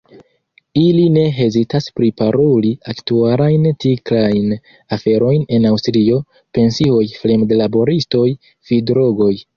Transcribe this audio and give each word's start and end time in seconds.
Ili 0.83 1.01
ne 1.17 1.25
hezitas 1.39 1.89
priparoli 1.99 2.71
aktualajn 2.93 3.69
tiklajn 3.85 4.57
aferojn 4.97 5.45
en 5.59 5.69
Aŭstrio: 5.73 6.19
pensioj, 6.59 7.07
fremdlaboristoj, 7.23 8.29
fidrogoj. 8.73 9.35